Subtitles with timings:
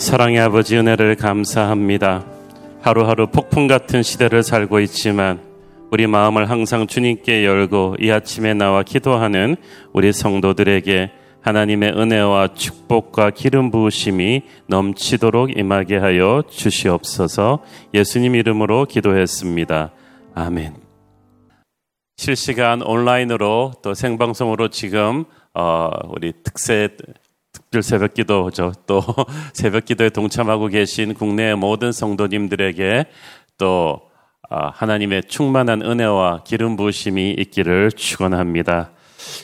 [0.00, 2.24] 사랑의 아버지 은혜를 감사합니다.
[2.80, 5.42] 하루하루 폭풍 같은 시대를 살고 있지만
[5.90, 9.56] 우리 마음을 항상 주님께 열고 이 아침에 나와 기도하는
[9.92, 11.10] 우리 성도들에게
[11.42, 17.62] 하나님의 은혜와 축복과 기름 부으심이 넘치도록 임하게 하여 주시옵소서
[17.92, 19.92] 예수님 이름으로 기도했습니다.
[20.34, 20.76] 아멘.
[22.16, 26.88] 실시간 온라인으로 또 생방송으로 지금 어, 우리 특세
[27.70, 28.72] 특별 새벽 기도죠.
[28.88, 29.00] 또
[29.54, 33.04] 새벽 기도에 동참하고 계신 국내 모든 성도님들에게
[33.58, 34.00] 또
[34.48, 38.90] 아, 하나님의 충만한 은혜와 기름 부으심이 있기를 축원합니다.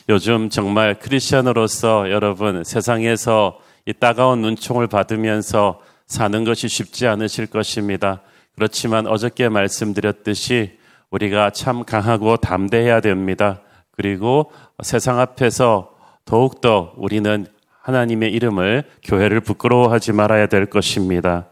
[0.09, 8.23] 요즘 정말 크리스천으로서 여러분 세상에서 이 따가운 눈총을 받으면서 사는 것이 쉽지 않으실 것입니다.
[8.57, 10.73] 그렇지만 어저께 말씀드렸듯이
[11.13, 13.61] 우리가 참 강하고 담대해야 됩니다.
[13.93, 14.51] 그리고
[14.83, 15.93] 세상 앞에서
[16.25, 17.47] 더욱더 우리는
[17.87, 21.47] 하나님의 이름을 교회를 부끄러워하지 말아야 될 것입니다.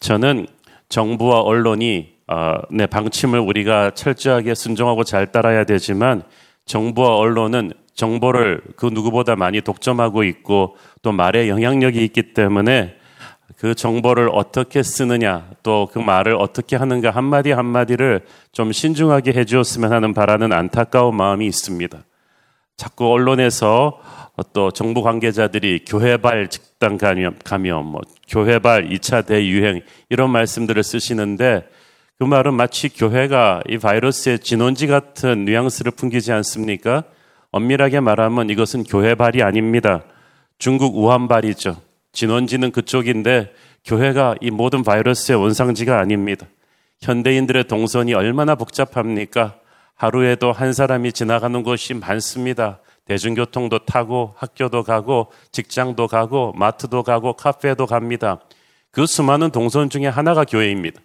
[0.00, 0.46] 저는
[0.90, 6.22] 정부와 언론이 어, 내 방침을 우리가 철저하게 순종하고 잘 따라야 되지만
[6.66, 12.96] 정부와 언론은 정보를 그 누구보다 많이 독점하고 있고 또 말에 영향력이 있기 때문에
[13.56, 18.20] 그 정보를 어떻게 쓰느냐 또 그 말을 어떻게 하는가 한마디 한마디를
[18.52, 21.98] 좀 신중하게 해주었으면 하는 바라는 안타까운 마음이 있습니다.
[22.80, 24.00] 자꾸 언론에서
[24.54, 31.68] 또 정부 관계자들이 교회발 집단 감염, 감염 뭐 교회발 2차 대유행 이런 말씀들을 쓰시는데
[32.18, 37.04] 그 말은 마치 교회가 이 바이러스의 진원지 같은 뉘앙스를 풍기지 않습니까?
[37.50, 40.02] 엄밀하게 말하면 이것은 교회발이 아닙니다.
[40.58, 41.76] 중국 우한발이죠.
[42.12, 43.52] 진원지는 그쪽인데
[43.84, 46.46] 교회가 이 모든 바이러스의 원상지가 아닙니다.
[47.02, 49.59] 현대인들의 동선이 얼마나 복잡합니까?
[50.00, 52.78] 하루에도 한 사람이 지나가는 곳이 많습니다.
[53.04, 58.40] 대중교통도 타고 학교도 가고 직장도 가고 마트도 가고 카페도 갑니다.
[58.92, 61.02] 그 수많은 동선 중에 하나가 교회입니다.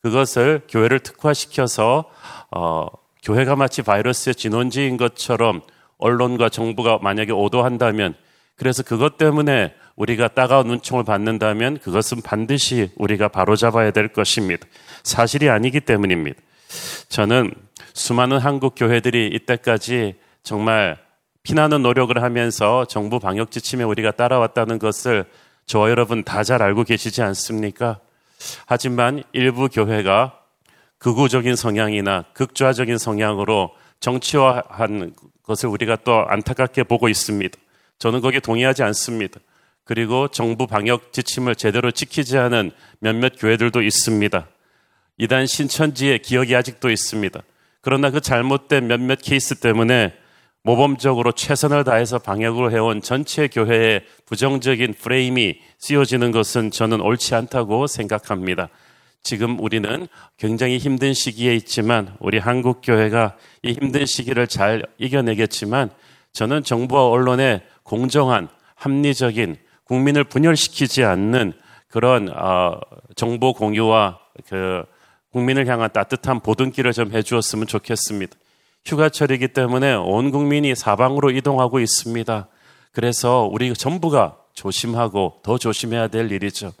[0.00, 2.06] 그것을 교회를 특화시켜서
[2.50, 2.86] 어,
[3.22, 5.60] 교회가 마치 바이러스의 진원지인 것처럼
[5.98, 8.14] 언론과 정부가 만약에 오도한다면
[8.56, 14.66] 그래서 그것 때문에 우리가 따가운 눈총을 받는다면 그것은 반드시 우리가 바로잡아야 될 것입니다.
[15.02, 16.40] 사실이 아니기 때문입니다.
[17.10, 17.52] 저는
[17.98, 20.14] 수많은 한국 교회들이 이때까지
[20.44, 20.98] 정말
[21.42, 25.24] 피나는 노력을 하면서 정부 방역 지침에 우리가 따라왔다는 것을
[25.66, 27.98] 저와 여러분 다 잘 알고 계시지 않습니까?
[28.66, 30.38] 하지만 일부 교회가
[30.98, 37.58] 극우적인 성향이나 극좌적인 성향으로 정치화한 것을 우리가 또 안타깝게 보고 있습니다.
[37.98, 39.40] 저는 거기에 동의하지 않습니다.
[39.82, 42.70] 그리고 정부 방역 지침을 제대로 지키지 않은
[43.00, 44.46] 몇몇 교회들도 있습니다.
[45.18, 47.40] 이단 신천지의 기억이 아직도 있습니다.
[47.88, 50.12] 그러나 그 잘못된 몇몇 케이스 때문에
[50.62, 58.68] 모범적으로 최선을 다해서 방역을 해온 전체 교회의 부정적인 프레임이 씌워지는 것은 저는 옳지 않다고 생각합니다.
[59.22, 60.06] 지금 우리는
[60.36, 65.88] 굉장히 힘든 시기에 있지만 우리 한국 교회가 이 힘든 시기를 잘 이겨내겠지만
[66.34, 71.54] 저는 정부와 언론의 공정한 합리적인 국민을 분열시키지 않는
[71.88, 72.78] 그런 어,
[73.16, 74.84] 정보 공유와 그
[75.32, 78.36] 국민을 향한 따뜻한 보듬기를 좀 해주었으면 좋겠습니다.
[78.84, 82.48] 휴가철이기 때문에 온 국민이 사방으로 이동하고 있습니다.
[82.92, 86.72] 그래서 우리 전부가 조심하고 더 조심해야 될 일이죠.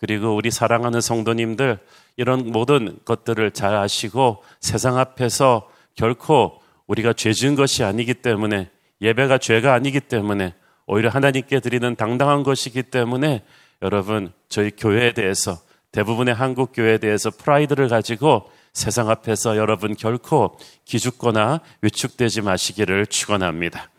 [0.00, 1.78] 그리고 우리 사랑하는 성도님들
[2.16, 8.70] 이런 모든 것들을 잘 아시고 세상 앞에서 결코 우리가 죄 지은 것이 아니기 때문에
[9.00, 10.54] 예배가 죄가 아니기 때문에
[10.86, 13.42] 오히려 하나님께 드리는 당당한 것이기 때문에
[13.82, 15.58] 여러분 저희 교회에 대해서
[15.92, 23.90] 대부분의 한국 교회에 대해서 프라이드를 가지고 세상 앞에서 여러분 결코 기죽거나 위축되지 마시기를 축원합니다.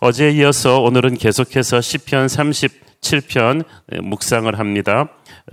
[0.00, 3.64] 어제에 이어서 오늘은 계속해서 시편 37편
[4.02, 5.08] 묵상을 합니다.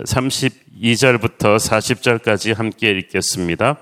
[0.06, 3.78] 32절부터 40절까지 함께 읽겠습니다.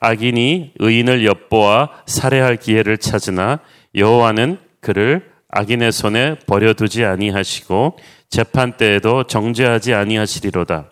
[0.00, 3.60] 악인이 의인을 엿보아 살해할 기회를 찾으나
[3.94, 7.98] 여호와는 그를 악인의 손에 버려두지 아니하시고
[8.30, 10.91] 재판 때에도 정죄하지 아니하시리로다.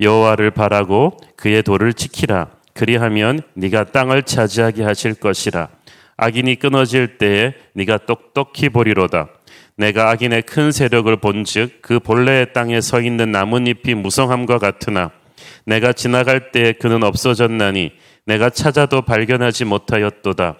[0.00, 2.48] 여호와를 바라고 그의 도를 지키라.
[2.74, 5.68] 그리하면 네가 땅을 차지하게 하실 것이라.
[6.16, 9.28] 악인이 끊어질 때에 네가 똑똑히 보리로다.
[9.76, 15.10] 내가 악인의 큰 세력을 본즉 그 본래의 땅에 서 있는 나뭇잎이 무성함과 같으나
[15.66, 17.92] 내가 지나갈 때에 그는 없어졌나니
[18.24, 20.56] 내가 찾아도 발견하지 못하였도다.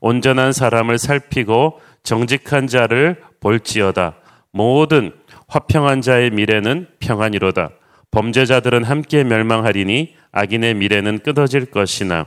[0.00, 4.16] 온전한 사람을 살피고 정직한 자를 볼지어다.
[4.52, 5.12] 모든
[5.48, 7.70] 화평한 자의 미래는 평안이로다.
[8.10, 12.26] 범죄자들은 함께 멸망하리니 악인의 미래는 끊어질 것이나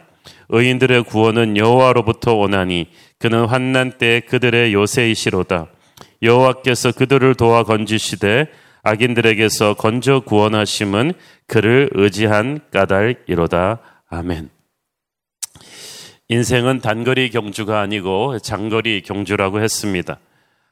[0.49, 2.87] 의인들의 구원은 여호와로부터 오나니
[3.19, 5.67] 그는 환난 때 그들의 요새이시로다.
[6.21, 8.47] 여호와께서 그들을 도와 건지시되
[8.83, 11.13] 악인들에게서 건져 구원하심은
[11.47, 13.79] 그를 의지한 까닭이로다.
[14.09, 14.49] 아멘.
[16.29, 20.19] 인생은 단거리 경주가 아니고 장거리 경주라고 했습니다.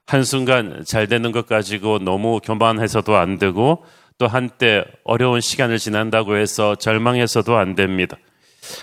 [0.08, 3.84] 한순간 잘 되는 것 가지고 너무 교만해서도 안 되고
[4.22, 8.18] 또 한때 어려운 시간을 지난다고 해서 절망해서도 안 됩니다.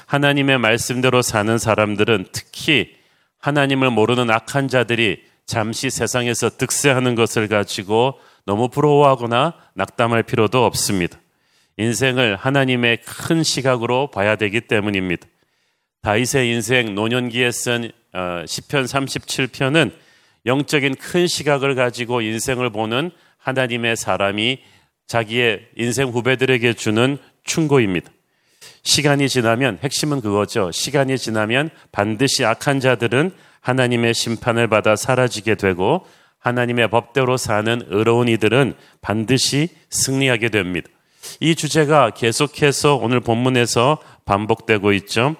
[0.06, 2.96] 하나님의 말씀대로 사는 사람들은 특히
[3.38, 11.20] 하나님을 모르는 악한 자들이 잠시 세상에서 득세하는 것을 가지고 너무 부러워하거나 낙담할 필요도 없습니다.
[11.76, 15.24] 인생을 하나님의 큰 시각으로 봐야 되기 때문입니다.
[16.02, 19.92] 다윗의 인생 노년기에 쓴 어, 시편 37편은
[20.46, 24.58] 영적인 큰 시각을 가지고 인생을 보는 하나님의 사람이
[25.08, 28.10] 자기의 인생 후배들에게 주는 충고입니다.
[28.82, 30.70] 시간이 지나면 핵심은 그거죠.
[30.70, 36.06] 시간이 지나면 반드시 악한 자들은 하나님의 심판을 받아 사라지게 되고
[36.38, 40.88] 하나님의 법대로 사는 의로운 이들은 반드시 승리하게 됩니다.
[41.40, 45.36] 이 주제가 계속해서 오늘 본문에서 반복되고 있죠.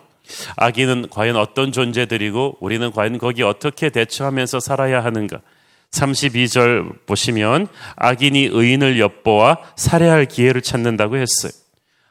[0.57, 5.41] 악인은 과연 어떤 존재들이고 우리는 과연 거기 어떻게 대처하면서 살아야 하는가?
[5.91, 11.53] 32절 보시면 악인이 의인을 엿보아 살해할 기회를 찾는다고 했어요.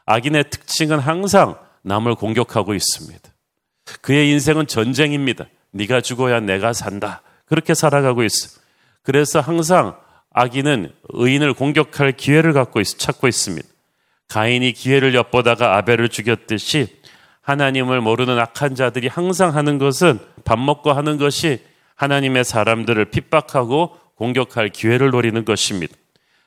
[0.06, 3.28] 악인의 특징은 항상 남을 공격하고 있습니다.
[4.00, 5.46] 그의 인생은 전쟁입니다.
[5.70, 7.22] 네가 죽어야 내가 산다.
[7.46, 8.60] 그렇게 살아가고 있어.
[9.02, 9.96] 그래서 항상
[10.32, 13.66] 악인은 의인을 공격할 기회를 갖고 있, 찾고 있습니다.
[14.28, 16.98] 가인이 기회를 엿보다가 아벨을 죽였듯이
[17.40, 21.62] 하나님을 모르는 악한 자들이 항상 하는 것은 밥 먹고 하는 것이
[21.98, 25.94] 하나님의 사람들을 핍박하고 공격할 기회를 노리는 것입니다.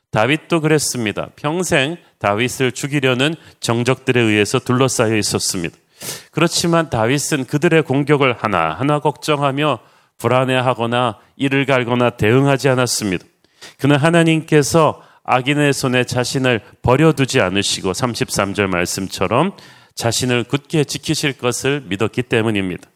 [0.10, 1.30] 다윗도 그랬습니다.
[1.36, 5.76] 평생 다윗을 죽이려는 정적들에 의해서 둘러싸여 있었습니다.
[6.32, 9.80] 그렇지만 다윗은 그들의 공격을 하나하나 걱정하며
[10.18, 13.26] 불안해하거나 이를 갈거나 대응하지 않았습니다.
[13.78, 19.54] 그는 하나님께서 악인의 손에 자신을 버려두지 않으시고 33절 말씀처럼
[19.96, 22.90] 자신을 굳게 지키실 것을 믿었기 때문입니다.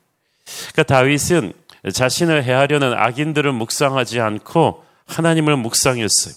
[0.73, 1.53] 그러니까 다윗은
[1.93, 6.33] 자신을 해하려는 악인들을 묵상하지 않고 하나님을 묵상했어요.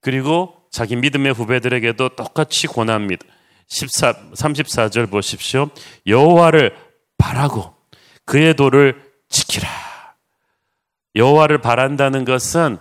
[0.00, 3.24] 그리고 자기 믿음의 후배들에게도 똑같이 권합니다.
[3.68, 5.70] 14, 34절 보십시오.
[6.06, 6.76] 여호와를
[7.18, 7.74] 바라고
[8.24, 9.68] 그의 도를 지키라.
[11.16, 12.78] 여호와를 바란다는 것은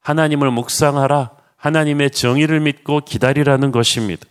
[0.00, 1.30] 하나님을 묵상하라.
[1.56, 4.26] 하나님의 정의를 믿고 기다리라는 것입니다.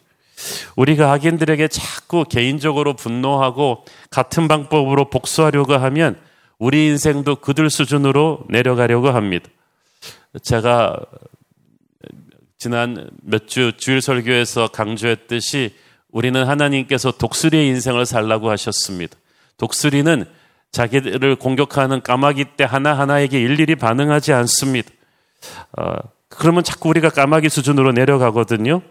[0.75, 6.19] 우리가 악인들에게 자꾸 개인적으로 분노하고 같은 방법으로 복수하려고 하면
[6.57, 9.49] 우리 인생도 그들 수준으로 내려가려고 합니다.
[10.41, 10.97] 제가
[12.57, 15.75] 지난 몇 주 주일 설교에서 강조했듯이
[16.09, 19.15] 우리는 하나님께서 독수리의 인생을 살라고 하셨습니다.
[19.57, 20.25] 독수리는
[20.71, 24.89] 자기들을 공격하는 까마귀 때 하나하나에게 일일이 반응하지 않습니다.
[25.77, 25.95] 어,
[26.29, 28.81] 그러면 자꾸 우리가 까마귀 수준으로 내려가거든요.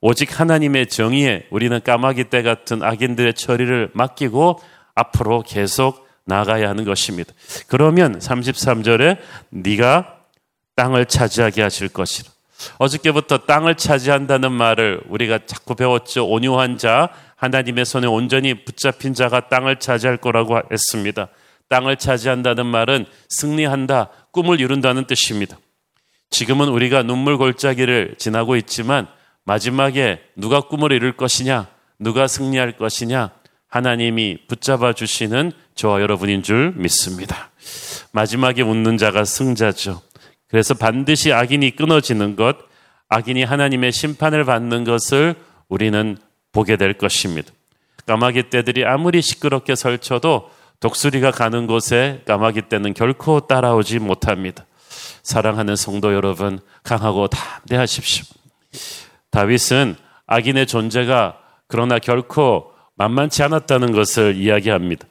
[0.00, 4.60] 오직 하나님의 정의에 우리는 까마귀 때 같은 악인들의 처리를 맡기고
[4.94, 7.32] 앞으로 계속 나가야 하는 것입니다.
[7.68, 9.18] 그러면 33절에
[9.50, 10.16] 네가
[10.74, 12.30] 땅을 차지하게 하실 것이라.
[12.78, 16.28] 어저께부터 땅을 차지한다는 말을 우리가 자꾸 배웠죠.
[16.28, 21.28] 온유한 자, 하나님의 손에 온전히 붙잡힌 자가 땅을 차지할 거라고 했습니다.
[21.68, 25.58] 땅을 차지한다는 말은 승리한다, 꿈을 이룬다는 뜻입니다.
[26.30, 29.06] 지금은 우리가 눈물 골짜기를 지나고 있지만
[29.44, 33.30] 마지막에 누가 꿈을 이룰 것이냐, 누가 승리할 것이냐,
[33.68, 37.50] 하나님이 붙잡아 주시는 저와 여러분인 줄 믿습니다.
[38.12, 40.00] 마지막에 웃는 자가 승자죠.
[40.48, 42.56] 그래서 반드시 악인이 끊어지는 것,
[43.08, 45.34] 악인이 하나님의 심판을 받는 것을
[45.68, 46.16] 우리는
[46.52, 47.52] 보게 될 것입니다.
[48.06, 54.64] 까마귀 떼들이 아무리 시끄럽게 설쳐도 독수리가 가는 곳에 까마귀 떼는 결코 따라오지 못합니다.
[55.22, 58.24] 사랑하는 성도 여러분, 강하고 담대하십시오.
[59.30, 65.06] 다윗은 악인의 존재가 그러나 결코 만만치 않았다는 것을 이야기합니다.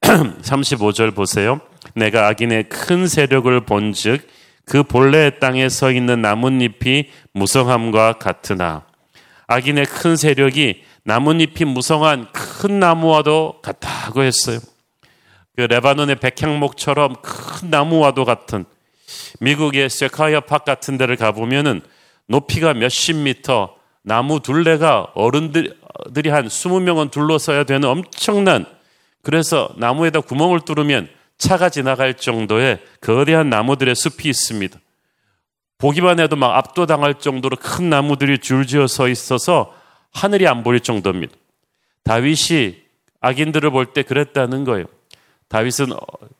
[0.42, 1.60] 35절 보세요.
[1.94, 4.26] 내가 악인의 큰 세력을 본즉
[4.64, 8.84] 그 본래의 땅에 서 있는 나뭇잎이 무성함과 같으나
[9.46, 14.58] 악인의 큰 세력이 나뭇잎이 무성한 큰 나무와도 같다고 했어요.
[15.56, 18.64] 그 레바논의 백향목처럼 큰 나무와도 같은
[19.40, 21.80] 미국의 세카이어 팍 같은 데를 가보면은
[22.26, 28.66] 높이가 몇십 미터, 나무 둘레가 어른들이 한 스무 명은 둘러서야 되는 엄청난
[29.22, 34.78] 그래서 나무에다 구멍을 뚫으면 차가 지나갈 정도의 거대한 나무들의 숲이 있습니다.
[35.78, 39.72] 보기만 해도 막 압도당할 정도로 큰 나무들이 줄지어 서 있어서
[40.12, 41.34] 하늘이 안 보일 정도입니다.
[42.02, 42.76] 다윗이
[43.20, 44.86] 악인들을 볼 때 그랬다는 거예요.
[45.48, 45.86] 다윗은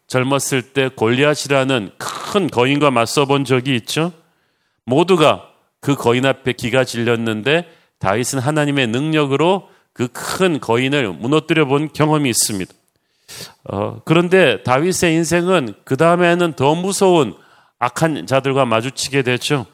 [0.07, 4.13] 젊었을 때 골리앗이라는 큰 거인과 맞서 본 적이 있죠.
[4.85, 7.69] 모두가 그 거인 앞에 기가 질렸는데
[7.99, 9.69] 다윗은 하나님의 능력으로
[9.99, 12.73] 그 큰 거인을 무너뜨려 본 경험이 있습니다.
[13.65, 17.35] 어, 그런데 다윗의 인생은 그 다음에는 더 무서운
[17.81, 19.67] 악한 자들과 마주치게 되죠.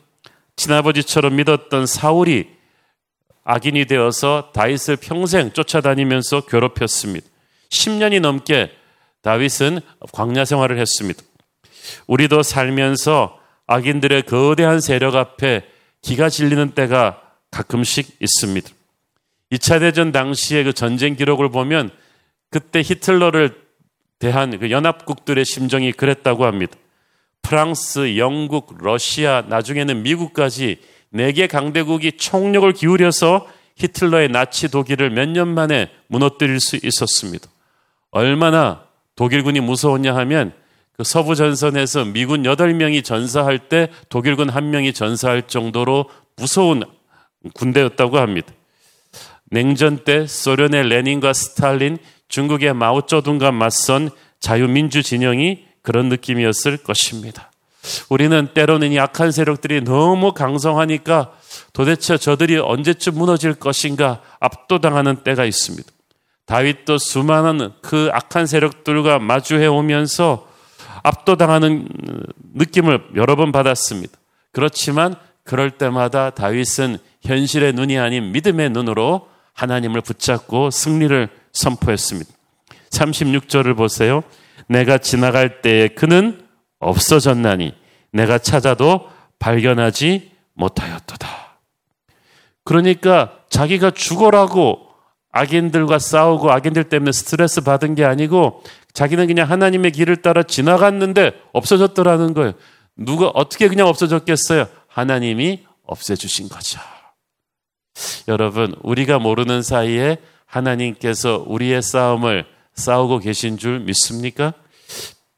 [0.56, 2.48] 친아버지처럼 믿었던 사울이
[3.44, 7.26] 악인이 되어서 다윗을 평생 쫓아다니면서 괴롭혔습니다.
[7.70, 8.70] 10년이 넘게
[9.20, 9.80] 다윗은
[10.12, 11.22] 광야 생활을 했습니다.
[12.06, 15.66] 우리도 살면서 악인들의 거대한 세력 앞에
[16.00, 18.70] 기가 질리는 때가 가끔씩 있습니다.
[19.54, 21.90] 2차 대전 당시의 그 전쟁 기록을 보면
[22.50, 23.54] 그때 히틀러를
[24.18, 26.76] 대한 그 연합국들의 심정이 그랬다고 합니다.
[27.42, 30.80] 프랑스, 영국, 러시아, 나중에는 미국까지
[31.10, 33.46] 네 개 강대국이 총력을 기울여서
[33.76, 37.48] 히틀러의 나치 독일을 몇 년 만에 무너뜨릴 수 있었습니다.
[38.10, 38.84] 얼마나
[39.16, 40.52] 독일군이 무서웠냐 하면
[40.96, 46.84] 그 서부 전선에서 미군 8명이 전사할 때 독일군 1명이 전사할 정도로 무서운
[47.54, 48.52] 군대였다고 합니다.
[49.50, 51.98] 냉전 때 소련의 레닌과 스탈린,
[52.28, 54.10] 중국의 마오쩌둥과 맞선
[54.40, 57.50] 자유민주 진영이 그런 느낌이었을 것입니다.
[58.08, 61.32] 우리는 때로는 이 악한 세력들이 너무 강성하니까
[61.72, 65.88] 도대체 저들이 언제쯤 무너질 것인가 압도당하는 때가 있습니다.
[66.46, 70.48] 다윗도 수많은 그 악한 세력들과 마주해 오면서
[71.02, 71.86] 압도당하는
[72.54, 74.18] 느낌을 여러 번 받았습니다.
[74.52, 82.30] 그렇지만 그럴 때마다 다윗은 현실의 눈이 아닌 믿음의 눈으로 하나님을 붙잡고 승리를 선포했습니다.
[82.90, 84.22] 36절을 보세요.
[84.68, 86.46] 내가 지나갈 때에 그는
[86.78, 87.74] 없어졌나니
[88.12, 89.08] 내가 찾아도
[89.38, 91.28] 발견하지 못하였도다.
[92.64, 94.88] 그러니까 자기가 죽어라고
[95.32, 102.34] 악인들과 싸우고 악인들 때문에 스트레스 받은 게 아니고 자기는 그냥 하나님의 길을 따라 지나갔는데 없어졌더라는
[102.34, 102.52] 거예요.
[102.96, 104.68] 누가 어떻게 그냥 없어졌겠어요?
[104.86, 106.78] 하나님이 없애주신 거죠.
[108.28, 114.54] 여러분, 우리가 모르는 사이에 하나님께서 우리의 싸움을 싸우고 계신 줄 믿습니까?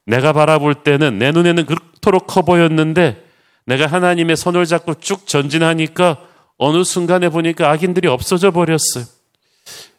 [0.05, 3.25] 내가 바라볼 때는 내 눈에는 그토록 커 보였는데
[3.65, 6.19] 내가 하나님의 손을 잡고 쭉 전진하니까
[6.59, 9.05] 어느 순간에 보니까 악인들이 없어져 버렸어요.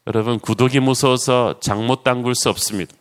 [0.07, 2.93] 여러분, 구독이 무서워서 장못 담글 수 없습니다.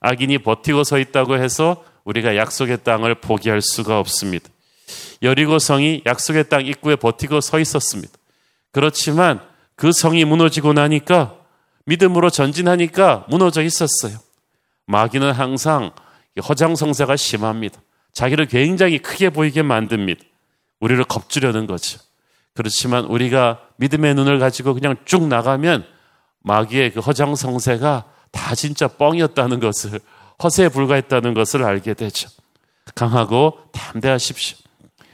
[0.00, 4.48] 악인이 버티고 서 있다고 해서 우리가 약속의 땅을 포기할 수가 없습니다.
[5.22, 8.17] 여리고 성이 약속의 땅 입구에 버티고 서 있었습니다.
[8.72, 9.40] 그렇지만
[9.76, 11.36] 그 성이 무너지고 나니까
[11.86, 14.18] 믿음으로 전진하니까 무너져 있었어요.
[14.86, 15.92] 마귀는 항상
[16.46, 17.80] 허장성세가 심합니다.
[18.12, 20.20] 자기를 굉장히 크게 보이게 만듭니다.
[20.80, 21.98] 우리를 겁주려는 거죠.
[22.54, 25.86] 그렇지만 우리가 믿음의 눈을 가지고 그냥 쭉 나가면
[26.40, 30.00] 마귀의 그 허장성세가 다 진짜 뻥이었다는 것을
[30.42, 32.28] 허세에 불과했다는 것을 알게 되죠.
[32.94, 34.56] 강하고 담대하십시오.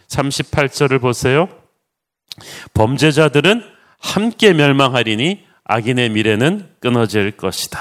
[0.08, 1.48] 38절을 보세요.
[2.74, 3.62] 범죄자들은
[3.98, 7.80] 함께 멸망하리니 악인의 미래는 끊어질 것이다.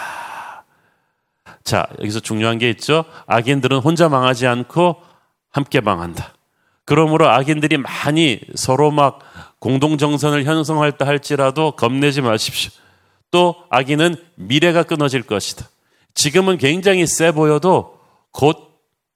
[1.63, 3.05] 자, 여기서 중요한 게 있죠.
[3.27, 5.01] 악인들은 혼자 망하지 않고
[5.51, 6.33] 함께 망한다.
[6.85, 9.19] 그러므로 악인들이 많이 서로 막
[9.59, 12.71] 공동정선을 형성할다 할지라도 겁내지 마십시오.
[13.31, 15.67] 또 악인은 미래가 끊어질 것이다.
[16.13, 17.99] 지금은 굉장히 세 보여도
[18.31, 18.57] 곧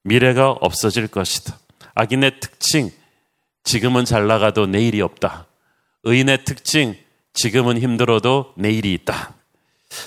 [0.04, 1.58] 미래가 없어질 것이다.
[1.96, 2.92] 악인의 특징,
[3.68, 5.46] 지금은 잘 나가도 내일이 없다.
[6.04, 6.96] 의인의 특징,
[7.34, 9.34] 지금은 힘들어도 내일이 있다.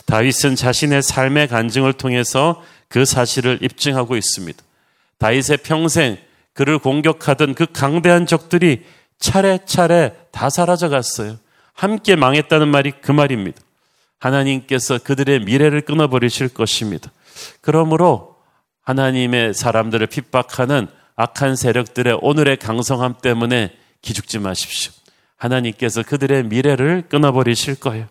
[0.07, 4.63] 다윗은 자신의 삶의 간증을 통해서 그 사실을 입증하고 있습니다.
[5.19, 6.17] 다윗의 평생
[6.55, 8.83] 그를 공격하던 그 강대한 적들이
[9.19, 11.37] 차례차례 다 사라져 갔어요.
[11.75, 13.61] 함께 망했다는 말이 그 말입니다.
[14.21, 17.13] 하나님께서 그들의 미래를 끊어버리실 것입니다.
[17.61, 18.37] 그러므로
[18.85, 20.89] 하나님의 사람들을 핍박하는
[21.21, 24.93] 악한 세력들의 오늘의 강성함 때문에 기죽지 마십시오.
[25.37, 28.07] 하나님께서 그들의 미래를 끊어버리실 거예요.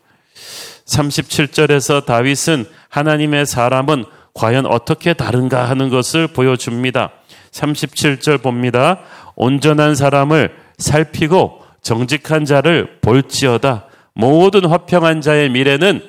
[0.85, 7.11] 37절에서 다윗은 하나님의 사람은 과연 어떻게 다른가 하는 것을 보여줍니다.
[7.51, 8.99] 37절 봅니다.
[9.35, 13.87] 온전한 사람을 살피고 정직한 자를 볼지어다.
[14.13, 16.03] 모든 화평한 자의 미래는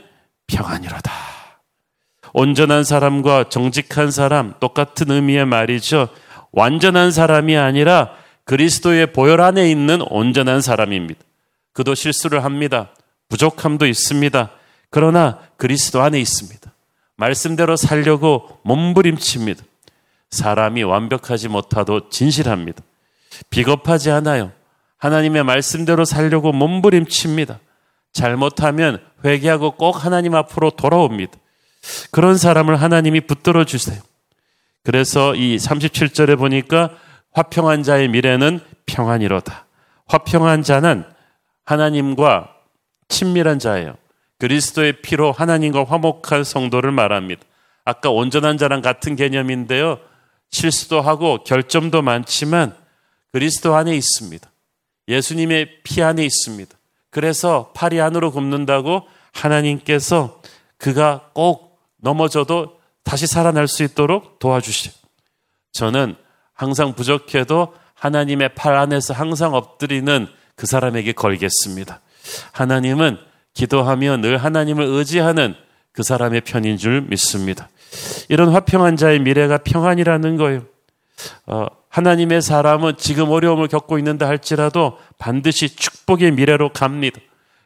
[0.47, 1.11] 평안이로다.
[2.33, 6.09] 온전한 사람과 정직한 사람 똑같은 의미의 말이죠.
[6.52, 8.14] 완전한 사람이 아니라
[8.45, 11.21] 그리스도의 보혈 안에 있는 온전한 사람입니다.
[11.73, 12.90] 그도 실수를 합니다.
[13.28, 14.50] 부족함도 있습니다.
[14.90, 16.73] 그러나 그리스도 안에 있습니다.
[17.16, 19.62] 말씀대로 살려고 몸부림칩니다.
[20.30, 22.83] 사람이 완벽하지 못하도 진실합니다.
[23.50, 24.52] 비겁하지 않아요.
[24.99, 27.61] 하나님의 말씀대로 살려고 몸부림칩니다.
[28.12, 31.33] 잘못하면 회개하고 꼭 하나님 앞으로 돌아옵니다.
[32.11, 34.00] 그런 사람을 하나님이 붙들어 주세요.
[34.82, 36.90] 그래서 이 37절에 보니까
[37.32, 39.66] 화평한 자의 미래는 평안이로다.
[40.06, 41.04] 화평한 자는
[41.64, 42.54] 하나님과
[43.08, 43.96] 친밀한 자예요.
[44.38, 47.42] 그리스도의 피로 하나님과 화목한 성도를 말합니다.
[47.84, 49.99] 아까 온전한 자랑 같은 개념인데요.
[50.50, 52.75] 실수도 하고 결점도 많지만
[53.32, 54.50] 그리스도 안에 있습니다.
[55.08, 56.75] 예수님의 피 안에 있습니다.
[57.10, 60.40] 그래서 팔이 안으로 굽는다고 하나님께서
[60.78, 62.79] 그가 꼭 넘어져도
[63.11, 64.93] 다시 살아날 수 있도록 도와주시.
[65.73, 66.14] 저는
[66.55, 72.00] 항상 부족해도 하나님의 팔 안에서 항상 엎드리는 그 사람에게 걸겠습니다.
[72.52, 73.19] 하나님은
[73.52, 75.57] 기도하며 늘 하나님을 의지하는
[75.90, 77.69] 그 사람의 편인 줄 믿습니다.
[78.29, 80.62] 이런 화평한 자의 미래가 평안이라는 거예요.
[81.47, 87.21] 어, 하나님의 사람은 지금 어려움을 겪고 있는다 할지라도 반드시 축복의 미래로 갑니다.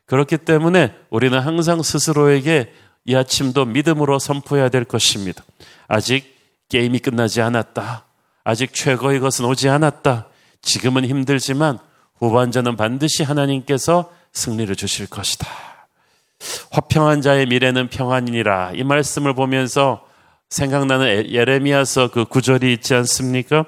[0.06, 2.72] 그렇기 때문에 우리는 항상 스스로에게
[3.04, 5.44] 이 아침도 믿음으로 선포해야 될 것입니다.
[5.88, 6.36] 아직
[6.68, 8.04] 게임이 끝나지 않았다.
[8.44, 10.28] 아직 최고의 것은 오지 않았다.
[10.62, 11.78] 지금은 힘들지만
[12.18, 15.46] 후반전은 반드시 하나님께서 승리를 주실 것이다.
[16.70, 18.72] 화평한 자의 미래는 평안이니라.
[18.74, 20.06] 이 말씀을 보면서
[20.48, 23.64] 생각나는 예레미야서 그 구절이 있지 않습니까?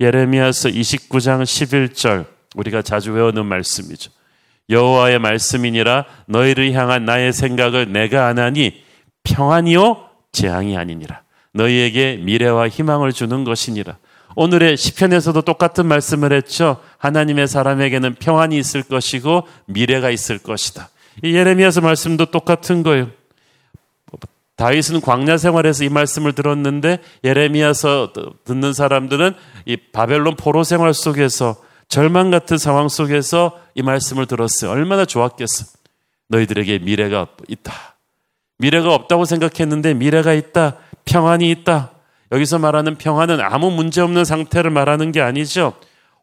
[0.00, 4.10] 예레미야서 29장 11절 우리가 자주 외우는 말씀이죠.
[4.68, 8.82] 여호와의 말씀이니라 너희를 향한 나의 생각을 내가 안하니
[9.24, 11.22] 평안이요 재앙이 아니니라.
[11.52, 13.96] 너희에게 미래와 희망을 주는 것이니라.
[14.34, 16.80] 오늘의 시편에서도 똑같은 말씀을 했죠.
[16.98, 20.90] 하나님의 사람에게는 평안이 있을 것이고 미래가 있을 것이다.
[21.24, 23.08] 이 예레미야서 말씀도 똑같은 거예요.
[24.56, 28.12] 다윗은 광야 생활에서 이 말씀을 들었는데 예레미야서
[28.44, 29.34] 듣는 사람들은
[29.66, 31.56] 이 바벨론 포로 생활 속에서
[31.88, 34.70] 절망 같은 상황 속에서 이 말씀을 들었어요.
[34.70, 35.66] 얼마나 좋았겠어.
[36.28, 37.72] 너희들에게 미래가 있다.
[38.58, 40.76] 미래가 없다고 생각했는데 미래가 있다.
[41.04, 41.92] 평안이 있다.
[42.32, 45.74] 여기서 말하는 평안은 아무 문제 없는 상태를 말하는 게 아니죠.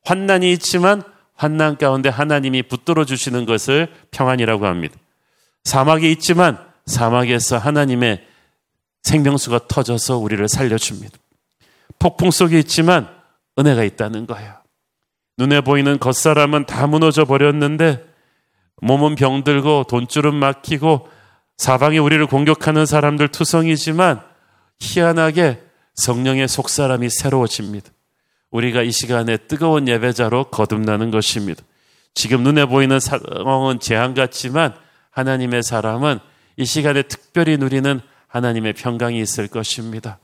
[0.04, 1.04] 환난이 있지만
[1.36, 4.96] 환난 가운데 하나님이 붙들어 주시는 것을 평안이라고 합니다.
[5.64, 8.26] 사막이 있지만 사막에서 하나님의
[9.04, 11.18] 생명수가 터져서 우리를 살려줍니다.
[12.00, 13.10] 폭풍 속에 있지만
[13.58, 14.63] 은혜가 있다는 거예요.
[15.38, 18.06] 눈에 보이는 겉사람은 다 무너져 버렸는데
[18.82, 21.08] 몸은 병들고 돈줄은 막히고
[21.58, 24.22] 사방에 우리를 공격하는 사람들 투성이지만
[24.80, 25.62] 희한하게
[25.96, 27.90] 성령의 속사람이 새로워집니다.
[28.52, 31.64] 우리가 이 시간에 뜨거운 예배자로 거듭나는 것입니다.
[32.14, 34.76] 지금 눈에 보이는 상황은 재앙 같지만
[35.12, 36.20] 하나님의 사람은
[36.58, 40.20] 이 시간에 특별히 누리는 하나님의 평강이 있을 것입니다.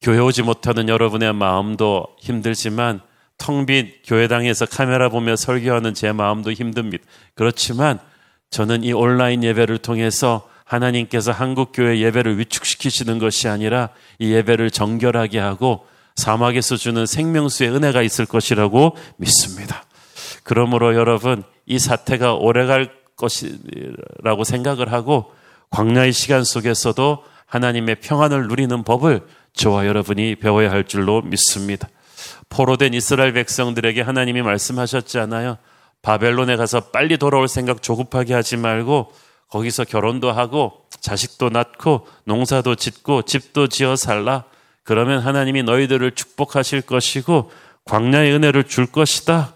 [0.00, 3.02] 교회 오지 못하는 여러분의 마음도 힘들지만
[3.40, 7.02] 텅 빈 교회당에서 카메라 보며 설교하는 제 마음도 힘듭니다.
[7.34, 7.98] 그렇지만
[8.50, 15.40] 저는 이 온라인 예배를 통해서 하나님께서 한국 교회 예배를 위축시키시는 것이 아니라 이 예배를 정결하게
[15.40, 19.84] 하고 사막에서 주는 생명수의 은혜가 있을 것이라고 믿습니다.
[20.44, 25.32] 그러므로 여러분, 이 사태가 오래 갈 것이라고 생각을 하고
[25.70, 29.22] 광야의 시간 속에서도 하나님의 평안을 누리는 법을
[29.54, 31.88] 저와 여러분이 배워야 할 줄로 믿습니다.
[32.48, 35.58] 포로된 이스라엘 백성들에게 하나님이 말씀하셨잖아요.
[36.02, 39.12] 바벨론에 가서 빨리 돌아올 생각 조급하게 하지 말고
[39.48, 44.44] 거기서 결혼도 하고 자식도 낳고 농사도 짓고 집도 지어 살라.
[44.84, 47.50] 그러면 하나님이 너희들을 축복하실 것이고
[47.84, 49.54] 광야의 은혜를 줄 것이다.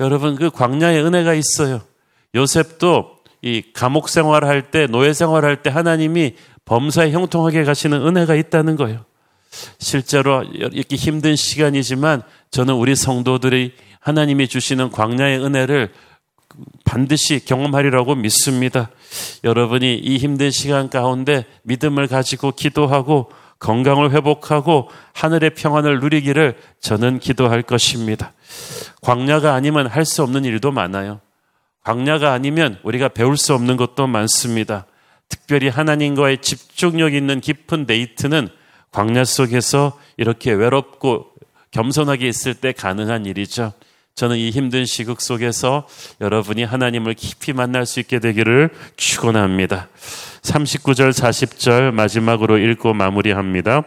[0.00, 1.82] 여러분 그 광야의 은혜가 있어요.
[2.34, 9.04] 요셉도 이 감옥 생활할 때 노예 생활할 때 하나님이 범사에 형통하게 가시는 은혜가 있다는 거예요.
[9.78, 15.92] 실제로 이렇게 힘든 시간이지만 저는 우리 성도들이 하나님이 주시는 광야의 은혜를
[16.84, 18.90] 반드시 경험하리라고 믿습니다.
[19.44, 27.62] 여러분이 이 힘든 시간 가운데 믿음을 가지고 기도하고 건강을 회복하고 하늘의 평안을 누리기를 저는 기도할
[27.62, 28.32] 것입니다.
[29.02, 31.20] 광야가 아니면 할 수 없는 일도 많아요.
[31.84, 34.86] 광야가 아니면 우리가 배울 수 없는 것도 많습니다.
[35.28, 38.48] 특별히 하나님과의 집중력 있는 깊은 데이트는
[38.92, 41.26] 광야 속에서 이렇게 외롭고
[41.70, 43.72] 겸손하게 있을 때 가능한 일이죠.
[44.14, 45.86] 저는 이 힘든 시국 속에서
[46.20, 49.88] 여러분이 하나님을 깊이 만날 수 있게 되기를 축원합니다.
[50.42, 53.84] 39절 40절 마지막으로 읽고 마무리합니다.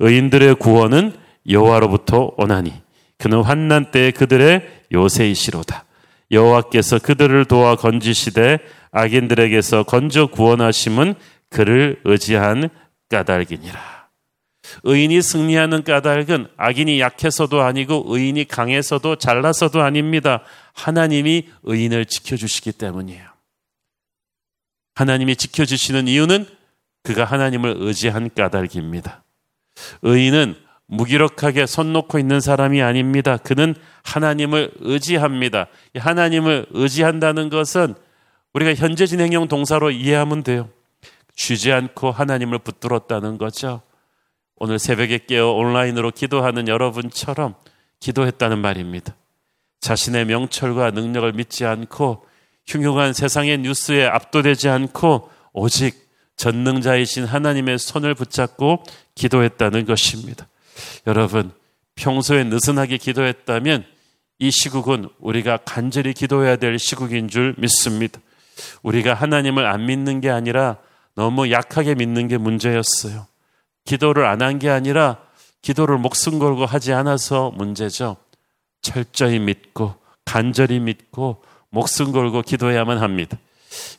[0.00, 1.14] 의인들의 구원은
[1.48, 2.72] 여호와로부터 오나니
[3.18, 5.84] 그는 환난 때에 그들의 요새이시로다.
[6.30, 8.58] 여호와께서 그들을 도와 건지시되
[8.90, 11.14] 악인들에게서 건져 구원하심은
[11.48, 12.68] 그를 의지한
[13.08, 14.01] 까닭이니라.
[14.84, 20.42] 의인이 승리하는 까닭은 악인이 약해서도 아니고 의인이 강해서도 잘나서도 아닙니다.
[20.74, 23.28] 하나님이 의인을 지켜주시기 때문이에요.
[24.94, 26.46] 하나님이 지켜주시는 이유는
[27.02, 29.24] 그가 하나님을 의지한 까닭입니다.
[30.02, 30.56] 의인은
[30.86, 33.38] 무기력하게 손 놓고 있는 사람이 아닙니다.
[33.38, 35.68] 그는 하나님을 의지합니다.
[35.96, 37.94] 하나님을 의지한다는 것은
[38.52, 40.68] 우리가 현재 진행형 동사로 이해하면 돼요.
[41.34, 43.80] 쉬지 않고 하나님을 붙들었다는 거죠.
[44.64, 47.56] 오늘 새벽에 깨어 온라인으로 기도하는 여러분처럼
[47.98, 49.16] 기도했다는 말입니다.
[49.80, 52.24] 자신의 명철과 능력을 믿지 않고
[52.68, 58.84] 흉흉한 세상의 뉴스에 압도되지 않고 오직 전능자이신 하나님의 손을 붙잡고
[59.16, 60.46] 기도했다는 것입니다.
[61.08, 61.50] 여러분,
[61.96, 63.84] 평소에 느슨하게 기도했다면
[64.38, 68.20] 이 시국은 우리가 간절히 기도해야 될 시국인 줄 믿습니다.
[68.84, 70.76] 우리가 하나님을 안 믿는 게 아니라
[71.16, 73.26] 너무 약하게 믿는 게 문제였어요.
[73.84, 75.18] 기도를 안 한 게 아니라
[75.62, 78.16] 기도를 목숨 걸고 하지 않아서 문제죠.
[78.80, 83.38] 철저히 믿고 간절히 믿고 목숨 걸고 기도해야만 합니다.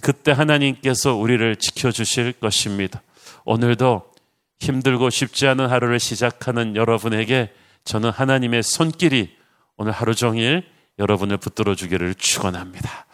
[0.02, 3.02] 그때 하나님께서 우리를 지켜주실 것입니다.
[3.46, 4.12] 오늘도
[4.60, 7.54] 힘들고 쉽지 않은 하루를 시작하는 여러분에게
[7.86, 9.36] 저는 하나님의 손길이
[9.78, 10.64] 오늘 하루 종일
[11.00, 13.06] 여러분을 붙들어 주기를 축원합니다.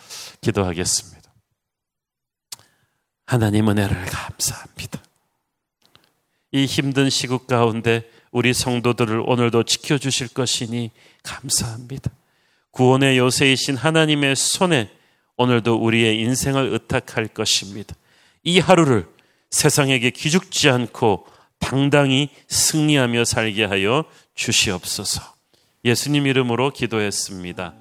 [0.41, 1.31] 기도하겠습니다.
[3.25, 4.99] 하나님 은혜를 감사합니다.
[6.51, 10.91] 이 힘든 시국 가운데 우리 성도들을 오늘도 지켜주실 것이니
[11.23, 12.11] 감사합니다.
[12.71, 14.89] 구원의 요새이신 하나님의 손에
[15.37, 17.95] 오늘도 우리의 인생을 의탁할 것입니다.
[18.43, 19.07] 이 하루를
[19.49, 21.25] 세상에게 기죽지 않고
[21.59, 25.21] 당당히 승리하며 살게 하여 주시옵소서.
[25.85, 27.73] 예수님 이름으로 기도했습니다.